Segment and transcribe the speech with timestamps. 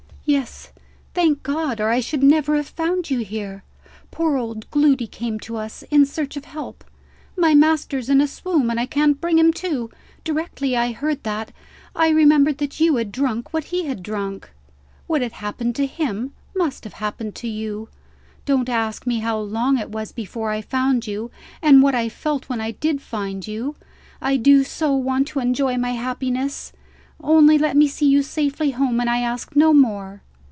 [0.23, 0.71] "Yes,
[1.13, 3.65] thank God or I should never have found you here.
[4.11, 6.85] Poor old Gloody came to us, in search of help.
[7.35, 9.89] 'My master's in a swoon, and I can't bring him to.'
[10.23, 11.51] Directly I heard that,
[11.93, 14.49] I remembered that you had drunk what he had drunk.
[15.05, 17.89] What had happened to him, must have happened to you.
[18.45, 21.29] Don't ask me how long it was before I found you,
[21.61, 23.75] and what I felt when I did find you.
[24.21, 26.71] I do so want to enjoy my happiness!
[27.23, 30.23] Only let me see you safely home, and I ask no more."